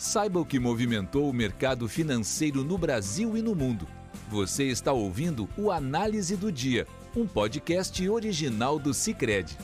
Saiba 0.00 0.40
o 0.40 0.46
que 0.46 0.58
movimentou 0.58 1.28
o 1.28 1.32
mercado 1.32 1.86
financeiro 1.86 2.64
no 2.64 2.78
Brasil 2.78 3.36
e 3.36 3.42
no 3.42 3.54
mundo. 3.54 3.86
Você 4.30 4.64
está 4.64 4.94
ouvindo 4.94 5.46
o 5.58 5.70
Análise 5.70 6.38
do 6.38 6.50
Dia, 6.50 6.86
um 7.14 7.26
podcast 7.26 8.08
original 8.08 8.78
do 8.78 8.94
Cicred. 8.94 9.58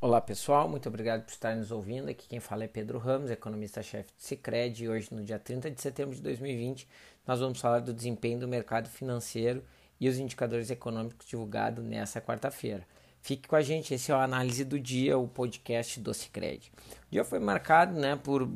Olá 0.00 0.20
pessoal, 0.20 0.68
muito 0.68 0.88
obrigado 0.88 1.24
por 1.24 1.32
estar 1.32 1.56
nos 1.56 1.72
ouvindo. 1.72 2.08
Aqui 2.08 2.28
quem 2.28 2.38
fala 2.38 2.62
é 2.62 2.68
Pedro 2.68 3.00
Ramos, 3.00 3.32
economista-chefe 3.32 4.12
do 4.16 4.22
Cicred. 4.22 4.84
E 4.84 4.88
hoje, 4.88 5.08
no 5.10 5.24
dia 5.24 5.40
30 5.40 5.68
de 5.68 5.82
setembro 5.82 6.14
de 6.14 6.22
2020, 6.22 6.86
nós 7.26 7.40
vamos 7.40 7.60
falar 7.60 7.80
do 7.80 7.92
desempenho 7.92 8.38
do 8.38 8.46
mercado 8.46 8.88
financeiro 8.88 9.60
e 10.00 10.08
os 10.08 10.18
indicadores 10.18 10.70
econômicos 10.70 11.26
divulgados 11.26 11.84
nessa 11.84 12.20
quarta-feira. 12.20 12.86
Fique 13.22 13.46
com 13.46 13.54
a 13.54 13.60
gente, 13.60 13.92
esse 13.92 14.10
é 14.10 14.14
o 14.14 14.18
Análise 14.18 14.64
do 14.64 14.80
Dia, 14.80 15.18
o 15.18 15.28
podcast 15.28 16.00
do 16.00 16.14
Cicred. 16.14 16.72
O 17.08 17.10
dia 17.10 17.22
foi 17.22 17.38
marcado 17.38 17.98
né, 17.98 18.16
por 18.16 18.42
uh, 18.42 18.48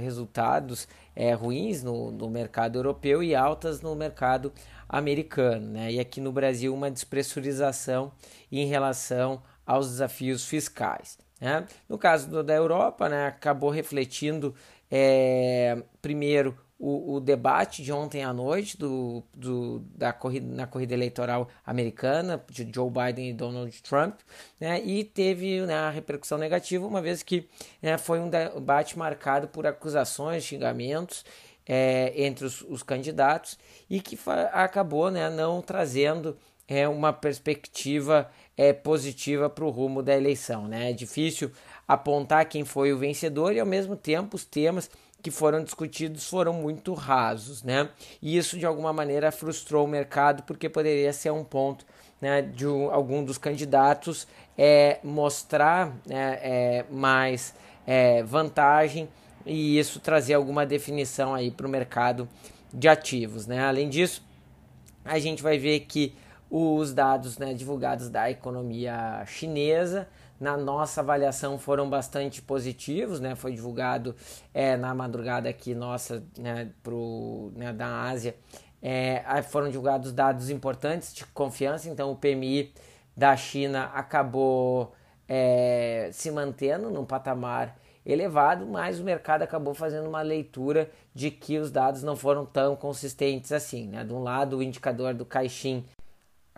resultados 0.00 0.86
é, 1.16 1.32
ruins 1.32 1.82
no, 1.82 2.12
no, 2.12 2.30
mercado 2.30 2.78
europeu 2.78 3.22
e 3.22 3.34
altas 3.34 3.80
no 3.80 3.94
mercado 3.96 4.52
americano. 4.88 5.72
Né? 5.72 5.92
E 5.92 6.00
aqui 6.00 6.20
no 6.20 6.30
Brasil, 6.30 6.72
uma 6.72 6.90
despressurização 6.90 8.12
em 8.52 8.66
relação 8.66 9.42
aos 9.66 9.88
desafios 9.88 10.46
fiscais. 10.46 11.18
Né? 11.40 11.66
No 11.88 11.98
caso 11.98 12.42
da 12.42 12.54
Europa, 12.54 13.08
né, 13.08 13.26
acabou 13.26 13.70
refletindo 13.70 14.54
é, 14.90 15.82
primeiro 16.00 16.56
o, 16.78 17.14
o, 17.14 17.20
debate 17.20 17.82
de 17.82 17.92
ontem 17.92 18.22
à 18.22 18.32
noite 18.32 18.78
do, 18.78 19.22
do, 19.34 19.80
da 19.96 20.12
corrida, 20.12 20.54
na 20.54 20.66
corrida 20.66 20.94
eleitoral 20.94 21.48
americana 21.66 22.42
de 22.48 22.68
Joe 22.72 22.88
Biden 22.88 23.30
e 23.30 23.32
Donald 23.32 23.82
Trump, 23.82 24.20
né, 24.60 24.80
e 24.84 25.02
teve 25.02 25.62
né, 25.62 25.74
a 25.74 25.90
repercussão 25.90 26.38
negativa, 26.38 26.86
uma 26.86 27.02
vez 27.02 27.22
que 27.22 27.48
né, 27.82 27.98
foi 27.98 28.20
um 28.20 28.30
debate 28.30 28.96
marcado 28.96 29.48
por 29.48 29.66
acusações, 29.66 30.44
xingamentos 30.44 31.24
é, 31.66 32.12
entre 32.16 32.46
os, 32.46 32.62
os, 32.62 32.82
candidatos 32.82 33.58
e 33.90 34.00
que 34.00 34.18
acabou 34.52 35.10
né, 35.10 35.28
não 35.28 35.60
trazendo 35.60 36.36
é, 36.68 36.88
uma 36.88 37.12
perspectiva 37.12 38.30
é, 38.56 38.72
positiva 38.72 39.50
para 39.50 39.64
o 39.64 39.70
rumo 39.70 40.02
da 40.02 40.16
eleição. 40.16 40.68
Né? 40.68 40.90
É 40.90 40.92
difícil 40.92 41.50
apontar 41.86 42.46
quem 42.48 42.64
foi 42.64 42.92
o 42.92 42.98
vencedor 42.98 43.54
e, 43.54 43.60
ao 43.60 43.66
mesmo 43.66 43.96
tempo, 43.96 44.36
os 44.36 44.44
temas 44.44 44.90
que 45.22 45.30
foram 45.30 45.62
discutidos 45.62 46.28
foram 46.28 46.52
muito 46.52 46.94
rasos, 46.94 47.62
né? 47.62 47.88
E 48.22 48.36
isso 48.36 48.58
de 48.58 48.64
alguma 48.64 48.92
maneira 48.92 49.32
frustrou 49.32 49.84
o 49.84 49.88
mercado 49.88 50.42
porque 50.44 50.68
poderia 50.68 51.12
ser 51.12 51.32
um 51.32 51.44
ponto 51.44 51.84
né, 52.20 52.42
de 52.42 52.66
um, 52.66 52.90
algum 52.90 53.24
dos 53.24 53.38
candidatos 53.38 54.26
é, 54.56 54.98
mostrar 55.04 55.94
né, 56.06 56.38
é, 56.42 56.84
mais 56.90 57.54
é, 57.86 58.22
vantagem 58.22 59.08
e 59.46 59.78
isso 59.78 60.00
trazer 60.00 60.34
alguma 60.34 60.66
definição 60.66 61.34
aí 61.34 61.50
para 61.50 61.66
o 61.66 61.70
mercado 61.70 62.28
de 62.72 62.86
ativos, 62.86 63.46
né? 63.46 63.64
Além 63.64 63.88
disso, 63.88 64.22
a 65.04 65.18
gente 65.18 65.42
vai 65.42 65.58
ver 65.58 65.80
que 65.80 66.14
os 66.50 66.92
dados 66.92 67.38
né, 67.38 67.52
divulgados 67.54 68.08
da 68.08 68.30
economia 68.30 69.24
chinesa 69.26 70.08
na 70.40 70.56
nossa 70.56 71.00
avaliação 71.00 71.58
foram 71.58 71.90
bastante 71.90 72.40
positivos, 72.40 73.18
né? 73.18 73.34
Foi 73.34 73.52
divulgado 73.52 74.14
é, 74.54 74.76
na 74.76 74.94
madrugada 74.94 75.48
aqui 75.48 75.74
nossa, 75.74 76.22
né, 76.38 76.70
pro, 76.82 77.52
né, 77.56 77.72
da 77.72 78.02
Ásia, 78.02 78.36
é, 78.80 79.42
foram 79.42 79.68
divulgados 79.68 80.12
dados 80.12 80.50
importantes 80.50 81.12
de 81.12 81.26
confiança, 81.26 81.88
então 81.88 82.12
o 82.12 82.16
PMI 82.16 82.72
da 83.16 83.36
China 83.36 83.90
acabou 83.94 84.94
é, 85.28 86.10
se 86.12 86.30
mantendo 86.30 86.88
num 86.88 87.04
patamar 87.04 87.76
elevado, 88.06 88.64
mas 88.64 89.00
o 89.00 89.04
mercado 89.04 89.42
acabou 89.42 89.74
fazendo 89.74 90.08
uma 90.08 90.22
leitura 90.22 90.88
de 91.12 91.30
que 91.30 91.58
os 91.58 91.70
dados 91.70 92.02
não 92.02 92.16
foram 92.16 92.46
tão 92.46 92.74
consistentes 92.74 93.52
assim. 93.52 93.88
Né? 93.88 94.02
De 94.02 94.14
um 94.14 94.22
lado, 94.22 94.56
o 94.58 94.62
indicador 94.62 95.12
do 95.12 95.26
Caixin 95.26 95.84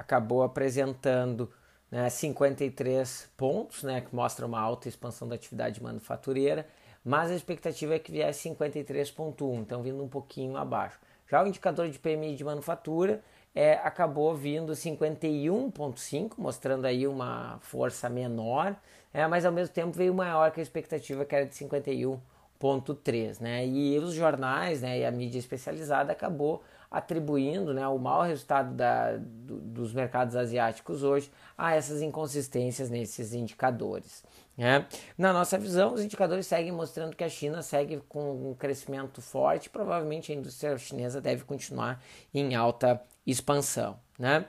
acabou 0.01 0.43
apresentando 0.43 1.51
né, 1.91 2.09
53 2.09 3.31
pontos, 3.37 3.83
né, 3.83 4.01
que 4.01 4.15
mostra 4.15 4.47
uma 4.47 4.59
alta 4.59 4.89
expansão 4.89 5.29
da 5.29 5.35
atividade 5.35 5.83
manufatureira, 5.83 6.67
mas 7.05 7.31
a 7.31 7.35
expectativa 7.35 7.95
é 7.95 7.99
que 7.99 8.11
viesse 8.11 8.49
53,1, 8.49 9.61
então 9.61 9.83
vindo 9.83 10.03
um 10.03 10.09
pouquinho 10.09 10.57
abaixo. 10.57 10.99
Já 11.29 11.43
o 11.43 11.47
indicador 11.47 11.89
de 11.89 11.99
PMI 11.99 12.35
de 12.35 12.45
manufatura 12.45 13.23
é, 13.55 13.75
acabou 13.75 14.35
vindo 14.35 14.73
51,5, 14.73 16.33
mostrando 16.39 16.87
aí 16.87 17.07
uma 17.07 17.59
força 17.61 18.09
menor, 18.09 18.77
é, 19.13 19.27
mas 19.27 19.45
ao 19.45 19.53
mesmo 19.53 19.75
tempo 19.75 19.93
veio 19.93 20.15
maior 20.15 20.51
que 20.51 20.61
a 20.61 20.63
expectativa 20.63 21.25
que 21.25 21.35
era 21.35 21.47
de 21.47 21.55
51,3, 21.55 23.41
né? 23.41 23.67
E 23.67 23.99
os 23.99 24.15
jornais, 24.15 24.83
né, 24.83 25.01
e 25.01 25.05
a 25.05 25.11
mídia 25.11 25.39
especializada 25.39 26.13
acabou 26.13 26.63
atribuindo 26.91 27.73
né, 27.73 27.87
o 27.87 27.99
mau 27.99 28.23
resultado 28.23 28.75
da, 28.75 29.17
do, 29.17 29.61
dos 29.61 29.93
mercados 29.93 30.35
asiáticos 30.35 31.05
hoje 31.05 31.31
a 31.57 31.75
essas 31.75 32.03
inconsistências 32.03 32.91
nesses 32.91 33.33
indicadores. 33.33 34.25
Né? 34.59 34.87
Na 35.17 35.33
nossa 35.33 35.57
visão, 35.57 35.95
os 35.95 36.03
indicadores 36.03 36.47
seguem 36.47 36.73
mostrando 36.73 37.15
que 37.15 37.23
a 37.23 37.29
China 37.29 37.63
segue 37.63 38.03
com 38.09 38.51
um 38.51 38.55
crescimento 38.55 39.23
forte, 39.23 39.71
provavelmente 39.71 40.33
a 40.33 40.35
indústria 40.35 40.77
chinesa 40.77 41.21
deve 41.21 41.45
continuar 41.45 42.03
em 42.35 42.55
alta 42.55 43.01
expansão. 43.25 43.99
Né? 44.19 44.45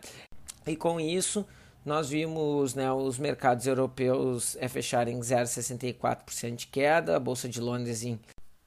E 0.65 0.75
com 0.75 0.99
isso, 0.99 1.45
nós 1.85 2.09
vimos 2.09 2.75
né, 2.75 2.91
os 2.91 3.19
mercados 3.19 3.67
europeus 3.67 4.57
é, 4.59 4.67
fecharem 4.67 5.19
0,64% 5.19 6.55
de 6.55 6.67
queda, 6.67 7.15
a 7.15 7.19
Bolsa 7.19 7.47
de 7.47 7.61
Londres 7.61 8.03
em 8.03 8.19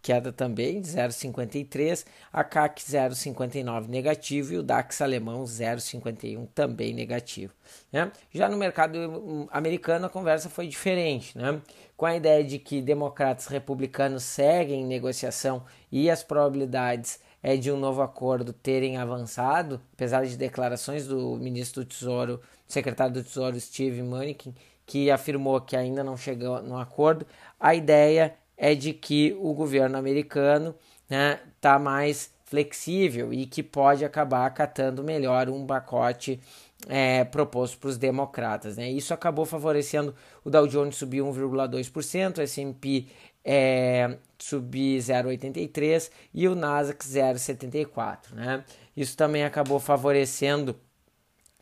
queda 0.05 0.31
também 0.31 0.83
de 0.83 0.89
0,53, 0.91 2.05
a 2.31 2.45
CAC 2.45 2.83
0,59 2.83 3.89
negativo 3.89 4.53
e 4.53 4.59
o 4.59 4.63
DAX 4.63 5.01
alemão 5.01 5.45
0,51 5.45 6.47
também 6.55 6.93
negativo. 6.93 7.55
Né? 7.91 8.13
Já 8.31 8.47
no 8.51 8.59
mercado 8.59 8.99
hum, 8.99 9.49
americano 9.51 10.05
a 10.05 10.11
conversa 10.11 10.51
foi 10.51 10.69
diferente, 10.69 11.37
né? 11.39 11.59
com 11.97 12.05
a 12.05 12.15
ideia 12.15 12.45
de 12.45 12.59
que 12.59 12.83
democratas 12.83 13.47
republicanos 13.47 14.25
seguem 14.25 14.83
em 14.83 14.87
negociação 14.87 15.65
e 15.91 16.11
as 16.11 16.23
probabilidades 16.23 17.19
é, 17.43 17.57
de 17.57 17.73
um 17.73 17.79
novo 17.79 18.03
acordo 18.03 18.53
terem 18.53 18.99
avançado, 18.99 19.81
apesar 19.95 20.27
de 20.27 20.37
declarações 20.37 21.07
do 21.07 21.37
ministro 21.37 21.83
do 21.83 21.89
Tesouro, 21.89 22.43
secretário 22.69 23.15
do 23.15 23.25
Tesouro 23.25 23.59
Steve 23.59 24.03
Mnuchin, 24.03 24.55
que 24.85 25.11
afirmou 25.11 25.63
que 25.63 25.75
ainda 25.75 26.05
não 26.05 26.15
chegou 26.15 26.63
no 26.63 26.77
acordo, 26.77 27.27
a 27.59 27.75
ideia 27.75 28.35
é 28.65 28.75
de 28.75 28.95
que 28.95 29.37
o 29.39 29.53
governo 29.53 29.99
americano 29.99 30.75
está 31.03 31.15
né, 31.15 31.41
tá 31.61 31.79
mais 31.79 32.33
flexível 32.47 33.31
e 33.31 33.45
que 33.45 33.63
pode 33.63 34.07
acabar 34.07 34.47
acatando 34.47 35.05
melhor 35.05 35.51
um 35.51 35.67
pacote 35.67 36.41
é, 36.89 37.25
proposto 37.25 37.77
para 37.77 37.91
os 37.91 37.99
democratas. 37.99 38.79
Né? 38.79 38.91
Isso 38.91 39.13
acabou 39.13 39.45
favorecendo 39.45 40.15
o 40.43 40.49
Dow 40.49 40.67
Jones 40.67 40.97
subir 40.97 41.21
1,2%, 41.21 42.39
o 42.39 42.41
S&P 42.41 43.07
é, 43.45 44.17
subir 44.39 44.99
0,83% 44.99 46.11
e 46.33 46.49
o 46.49 46.55
Nasdaq 46.55 47.05
0,74%. 47.05 48.33
Né? 48.33 48.65
Isso 48.97 49.15
também 49.15 49.45
acabou 49.45 49.79
favorecendo 49.79 50.75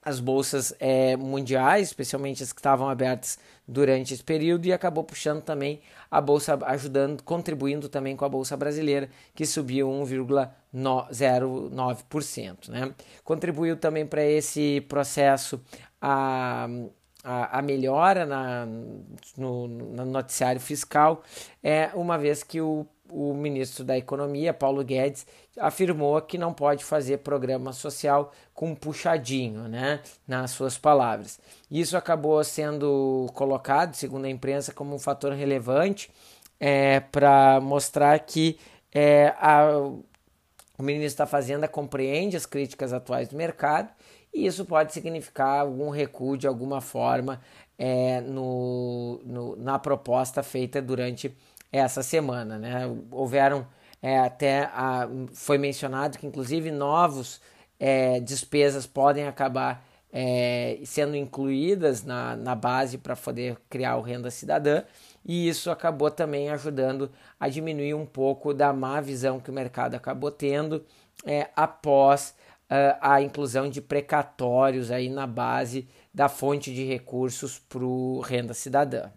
as 0.05 0.19
bolsas 0.19 0.75
é, 0.81 1.17
mundiais, 1.17 1.87
especialmente 1.89 2.43
as 2.43 2.53
que 2.53 2.59
estavam 2.59 2.89
abertas 2.89 3.39
durante 3.67 4.13
esse 4.13 4.25
período, 4.25 4.67
e 4.67 4.73
acabou 4.73 5.05
puxando 5.05 5.43
também 5.43 5.81
a 6.11 6.21
bolsa, 6.21 6.59
ajudando, 6.67 7.23
contribuindo 7.23 7.89
também 7.89 8.17
com 8.17 8.25
a 8.25 8.29
bolsa 8.29 8.57
brasileira, 8.57 9.09
que 9.35 9.47
subiu 9.47 9.89
1,09%. 9.89 12.69
Né? 12.69 12.93
Contribuiu 13.23 13.77
também 13.77 14.05
para 14.05 14.25
esse 14.25 14.81
processo 14.89 15.61
a 16.01 16.69
a, 17.25 17.59
a, 17.59 17.63
melhora 17.63 18.27
na, 18.27 18.67
no, 19.37 19.69
no, 19.69 20.05
noticiário 20.05 20.61
fiscal, 20.61 21.23
é 21.63 21.91
uma 21.95 22.19
vez 22.19 22.43
que 22.43 22.61
o 22.61 22.85
o 23.13 23.35
ministro 23.35 23.85
da 23.85 23.97
Economia, 23.97 24.55
Paulo 24.55 24.83
Guedes, 24.83 25.27
afirmou 25.59 26.21
que 26.23 26.39
não 26.39 26.53
pode 26.53 26.83
fazer 26.83 27.19
programa 27.19 27.73
social 27.73 28.33
com 28.55 28.75
puxadinho, 28.75 29.69
né, 29.69 30.01
nas 30.27 30.53
suas 30.53 30.79
palavras. 30.79 31.39
Isso 31.71 31.97
acabou 31.97 32.43
sendo 32.43 33.27
colocado, 33.35 33.95
segundo 33.95 34.25
a 34.25 34.31
imprensa, 34.31 34.73
como 34.73 34.95
um 34.95 34.99
fator 34.99 35.33
relevante 35.33 36.11
é, 36.59 37.01
para 37.01 37.61
mostrar 37.61 38.19
que 38.21 38.59
é, 38.95 39.35
a, 39.39 39.69
o 40.79 40.83
ministro 40.83 41.19
da 41.19 41.27
Fazenda 41.27 41.69
compreende 41.69 42.37
as 42.37 42.47
críticas 42.47 42.93
atuais 42.93 43.29
do 43.29 43.37
mercado 43.37 43.91
e 44.33 44.47
isso 44.47 44.65
pode 44.65 44.93
significar 44.93 45.61
algum 45.61 45.91
recuo 45.91 46.39
de 46.39 46.47
alguma 46.47 46.81
forma 46.81 47.41
é, 47.79 48.21
no, 48.21 49.21
no, 49.25 49.57
na 49.57 49.79
proposta 49.79 50.43
feita 50.43 50.81
durante 50.81 51.37
essa 51.73 52.03
semana. 52.03 52.59
Né? 52.59 52.83
Houveram 53.11 53.67
é, 54.03 54.19
até 54.19 54.65
a, 54.65 55.09
foi 55.33 55.57
mencionado 55.59 56.19
que 56.19 56.27
inclusive 56.27 56.71
novos 56.71 57.41
é, 57.81 58.21
despesas 58.21 58.87
podem 58.87 59.27
acabar 59.27 59.85
é, 60.13 60.79
sendo 60.85 61.17
incluídas 61.17 62.05
na, 62.05 62.37
na 62.37 62.55
base 62.55 62.99
para 62.99 63.17
poder 63.17 63.57
criar 63.71 63.97
o 63.97 64.03
renda 64.03 64.31
cidadã 64.31 64.83
e 65.25 65.49
isso 65.49 65.71
acabou 65.71 66.11
também 66.11 66.51
ajudando 66.51 67.11
a 67.41 67.49
diminuir 67.49 67.95
um 67.95 68.05
pouco 68.05 68.53
da 68.53 68.73
má 68.73 69.01
visão 69.01 69.41
que 69.41 69.51
o 69.51 69.55
mercado 69.55 69.95
acabou 69.95 70.31
tendo 70.31 70.85
é, 71.25 71.49
após 71.57 72.35
uh, 72.71 72.99
a 73.01 73.23
inclusão 73.23 73.71
de 73.71 73.81
precatórios 73.81 74.91
aí 74.91 75.09
na 75.09 75.27
base 75.27 75.89
da 76.13 76.29
fonte 76.29 76.75
de 76.75 76.85
recursos 76.85 77.59
para 77.59 77.85
o 77.85 78.21
renda 78.21 78.53
cidadã. 78.53 79.11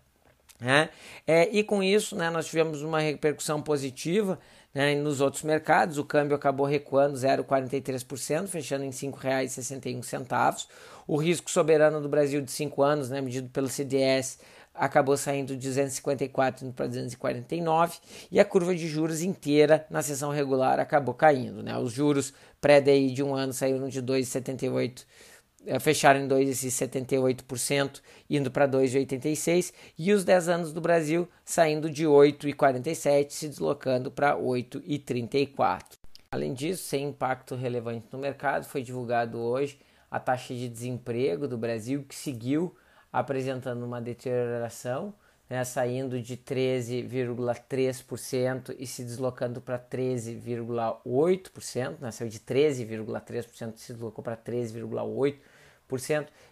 Né? 0.60 0.90
É, 1.28 1.50
e 1.50 1.64
com 1.64 1.84
isso, 1.84 2.16
né, 2.16 2.30
nós 2.30 2.48
tivemos 2.48 2.82
uma 2.82 3.00
repercussão 3.00 3.62
positiva 3.62 4.40
né, 4.74 4.96
nos 4.96 5.22
outros 5.22 5.44
mercados. 5.44 5.98
O 5.98 6.06
câmbio 6.06 6.36
acabou 6.36 6.66
recuando 6.66 7.18
0,43%, 7.18 8.48
fechando 8.48 8.84
em 8.84 8.90
R$ 8.90 8.94
5,61. 8.94 10.68
O 11.08 11.18
risco 11.18 11.50
soberano 11.52 12.02
do 12.02 12.10
Brasil 12.10 12.42
de 12.42 12.52
5 12.52 12.82
anos, 12.82 13.10
né, 13.10 13.22
medido 13.22 13.50
pelo 13.50 13.68
CDS, 13.68 14.40
acabou 14.76 15.16
saindo 15.16 15.56
de 15.56 15.68
254 15.68 16.72
para 16.74 16.88
249 16.88 17.98
e 18.30 18.40
a 18.40 18.46
curva 18.46 18.76
de 18.76 18.88
juros 18.88 19.22
inteira 19.22 19.86
na 19.90 20.02
sessão 20.02 20.32
regular 20.32 20.80
acabou 20.80 21.14
caindo. 21.14 21.64
Né? 21.64 21.78
Os 21.78 21.94
juros 21.94 22.34
pré-DI 22.60 23.12
de 23.12 23.24
um 23.24 23.34
ano 23.34 23.54
saíram 23.54 23.88
de 23.88 24.02
2,78 24.02 25.02
eh, 25.02 25.04
fecharam 25.80 26.20
em 26.20 26.28
2,78%, 26.28 28.02
indo 28.30 28.52
para 28.52 28.68
2,86%, 28.68 29.74
e 29.98 30.14
os 30.14 30.24
10 30.24 30.50
anos 30.50 30.72
do 30.74 30.82
Brasil 30.82 31.28
saindo 31.44 31.90
de 31.90 32.06
8,47%, 32.06 33.30
se 33.30 33.48
deslocando 33.48 34.12
para 34.12 34.38
8,34%. 34.38 35.82
Além 36.32 36.54
disso, 36.54 36.84
sem 36.84 37.08
impacto 37.08 37.56
relevante 37.56 38.06
no 38.12 38.20
mercado, 38.20 38.66
foi 38.66 38.84
divulgado 38.84 39.40
hoje 39.40 39.80
a 40.12 40.20
taxa 40.20 40.54
de 40.54 40.68
desemprego 40.68 41.48
do 41.48 41.58
Brasil, 41.58 42.04
que 42.08 42.14
seguiu 42.16 42.76
apresentando 43.12 43.84
uma 43.86 44.02
deterioração, 44.02 45.14
né, 45.50 45.64
saindo 45.64 46.22
de 46.22 46.36
13,3% 46.36 48.76
e 48.78 48.86
se 48.86 49.04
deslocando 49.04 49.62
para 49.62 49.80
13,8%, 49.80 52.02
né, 52.02 52.12
saiu 52.12 52.30
de 52.30 52.40
13,3% 52.40 53.76
e 53.76 53.80
se 53.80 53.94
deslocou 53.94 54.22
para 54.24 54.36
13,8% 54.36 55.36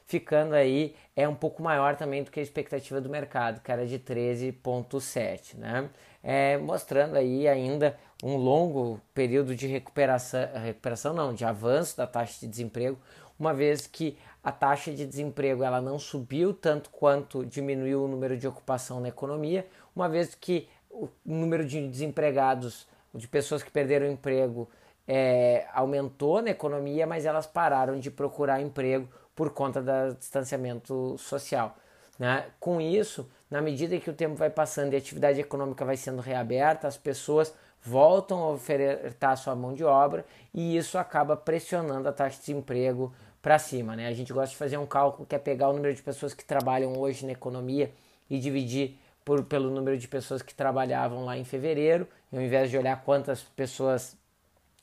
ficando 0.05 0.53
aí 0.53 0.95
é 1.15 1.27
um 1.27 1.35
pouco 1.35 1.61
maior 1.61 1.95
também 1.95 2.23
do 2.23 2.31
que 2.31 2.39
a 2.39 2.43
expectativa 2.43 3.01
do 3.01 3.09
mercado, 3.09 3.61
que 3.61 3.71
era 3.71 3.85
de 3.85 3.99
13,7, 3.99 5.55
né? 5.57 5.89
É, 6.21 6.57
mostrando 6.57 7.15
aí 7.15 7.47
ainda 7.47 7.97
um 8.23 8.37
longo 8.37 9.01
período 9.13 9.55
de 9.55 9.67
recuperação, 9.67 10.47
recuperação 10.63 11.13
não, 11.13 11.33
de 11.33 11.43
avanço 11.43 11.97
da 11.97 12.07
taxa 12.07 12.39
de 12.39 12.47
desemprego, 12.47 12.97
uma 13.37 13.53
vez 13.53 13.87
que 13.87 14.17
a 14.43 14.51
taxa 14.51 14.91
de 14.91 15.05
desemprego 15.05 15.63
ela 15.63 15.81
não 15.81 15.99
subiu 15.99 16.53
tanto 16.53 16.89
quanto 16.89 17.45
diminuiu 17.45 18.03
o 18.03 18.07
número 18.07 18.37
de 18.37 18.47
ocupação 18.47 18.99
na 18.99 19.09
economia, 19.09 19.67
uma 19.95 20.07
vez 20.07 20.35
que 20.35 20.67
o 20.89 21.09
número 21.25 21.65
de 21.65 21.87
desempregados, 21.87 22.87
de 23.13 23.27
pessoas 23.27 23.63
que 23.63 23.71
perderam 23.71 24.07
o 24.07 24.11
emprego, 24.11 24.69
é, 25.07 25.65
aumentou 25.73 26.41
na 26.41 26.51
economia, 26.51 27.05
mas 27.05 27.25
elas 27.25 27.45
pararam 27.45 27.99
de 27.99 28.09
procurar 28.09 28.61
emprego 28.61 29.07
por 29.35 29.51
conta 29.51 29.81
do 29.81 30.15
distanciamento 30.15 31.17
social. 31.17 31.75
Né? 32.17 32.45
Com 32.59 32.79
isso, 32.79 33.29
na 33.49 33.61
medida 33.61 33.97
que 33.99 34.09
o 34.09 34.13
tempo 34.13 34.35
vai 34.35 34.49
passando 34.49 34.93
e 34.93 34.95
a 34.95 34.99
atividade 34.99 35.39
econômica 35.39 35.83
vai 35.83 35.97
sendo 35.97 36.21
reaberta, 36.21 36.87
as 36.87 36.97
pessoas 36.97 37.53
voltam 37.81 38.39
a 38.39 38.49
ofertar 38.51 39.37
sua 39.37 39.55
mão 39.55 39.73
de 39.73 39.83
obra 39.83 40.25
e 40.53 40.77
isso 40.77 40.97
acaba 40.97 41.35
pressionando 41.35 42.07
a 42.07 42.13
taxa 42.13 42.37
de 42.37 42.45
desemprego 42.45 43.13
para 43.41 43.59
cima. 43.59 43.95
Né? 43.95 44.07
A 44.07 44.13
gente 44.13 44.31
gosta 44.31 44.51
de 44.51 44.55
fazer 44.55 44.77
um 44.77 44.85
cálculo 44.85 45.25
que 45.25 45.35
é 45.35 45.39
pegar 45.39 45.69
o 45.69 45.73
número 45.73 45.93
de 45.93 46.01
pessoas 46.01 46.33
que 46.33 46.45
trabalham 46.45 46.97
hoje 46.97 47.25
na 47.25 47.33
economia 47.33 47.91
e 48.29 48.39
dividir 48.39 48.97
por, 49.25 49.43
pelo 49.43 49.69
número 49.69 49.97
de 49.97 50.07
pessoas 50.07 50.41
que 50.41 50.53
trabalhavam 50.53 51.25
lá 51.25 51.37
em 51.37 51.43
fevereiro, 51.43 52.07
ao 52.31 52.41
invés 52.41 52.69
de 52.69 52.77
olhar 52.77 53.03
quantas 53.03 53.41
pessoas 53.41 54.15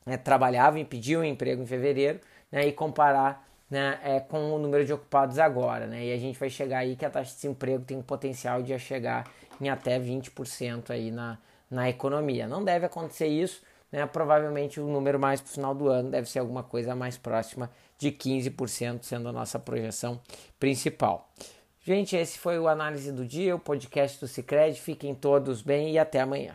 né, 0.05 0.17
trabalhavam 0.17 0.79
e 0.79 0.85
pediam 0.85 1.25
emprego 1.25 1.63
em 1.63 1.67
fevereiro, 1.67 2.21
né, 2.51 2.67
e 2.67 2.73
comparar 2.73 3.50
né, 3.71 3.99
é, 4.03 4.21
com 4.21 4.53
o 4.53 4.59
número 4.59 4.85
de 4.85 4.93
ocupados 4.93 5.39
agora. 5.39 5.87
Né, 5.87 6.07
e 6.07 6.13
a 6.13 6.19
gente 6.19 6.39
vai 6.39 6.51
chegar 6.51 6.79
aí 6.79 6.97
que 6.97 7.05
a 7.05 7.11
taxa 7.11 7.31
de 7.31 7.37
desemprego 7.37 7.85
tem 7.85 7.99
o 7.99 8.03
potencial 8.03 8.63
de 8.63 8.77
chegar 8.79 9.31
em 9.61 9.69
até 9.69 9.99
20% 9.99 10.91
aí 10.91 11.11
na, 11.11 11.39
na 11.71 11.89
economia. 11.89 12.49
Não 12.49 12.65
deve 12.65 12.87
acontecer 12.87 13.29
isso, 13.29 13.63
né, 13.93 14.05
provavelmente 14.07 14.81
o 14.81 14.87
número 14.87 15.19
mais 15.19 15.41
para 15.41 15.51
o 15.51 15.53
final 15.53 15.75
do 15.75 15.89
ano 15.89 16.11
deve 16.11 16.29
ser 16.29 16.41
alguma 16.41 16.63
coisa 16.63 16.95
mais 16.95 17.17
próxima 17.17 17.71
de 17.97 18.11
15%, 18.11 19.03
sendo 19.03 19.29
a 19.29 19.33
nossa 19.33 19.59
projeção 19.59 20.21
principal. 20.59 21.31
Gente, 21.83 22.17
esse 22.17 22.39
foi 22.39 22.59
o 22.59 22.69
Análise 22.69 23.11
do 23.13 23.27
Dia, 23.27 23.57
o 23.57 23.59
podcast 23.59 24.21
do 24.21 24.29
Cicred. 24.29 24.81
Fiquem 24.81 25.15
todos 25.15 25.63
bem 25.63 25.93
e 25.93 25.99
até 25.99 26.21
amanhã. 26.21 26.55